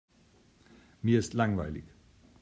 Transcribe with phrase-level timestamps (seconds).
[1.03, 1.83] Mir ist langweilig.